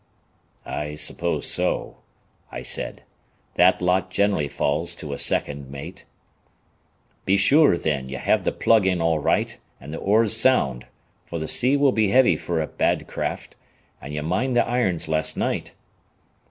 "I 0.65 0.95
suppose 0.95 1.45
so," 1.45 1.97
I 2.51 2.63
said; 2.63 3.03
"that 3.53 3.83
lot 3.83 4.09
generally 4.09 4.47
falls 4.47 4.95
to 4.95 5.13
a 5.13 5.19
second 5.19 5.69
mate." 5.69 6.05
"Be 7.23 7.37
sure, 7.37 7.77
thin, 7.77 8.09
ye 8.09 8.15
have 8.15 8.43
th' 8.43 8.59
plug 8.59 8.87
in 8.87 8.99
all 8.99 9.19
right 9.19 9.59
an' 9.79 9.91
th' 9.91 9.97
oars 10.01 10.35
sound, 10.35 10.87
fer 11.27 11.37
th' 11.37 11.51
sea 11.51 11.77
will 11.77 11.91
be 11.91 12.07
heavy 12.07 12.35
fer 12.35 12.61
a 12.61 12.65
bad 12.67 13.05
craft, 13.07 13.55
and 14.01 14.11
ye 14.11 14.21
mind 14.21 14.55
th' 14.55 14.67
irons 14.67 15.07
last 15.07 15.37
night." 15.37 15.75